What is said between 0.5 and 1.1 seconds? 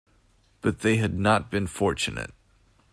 But they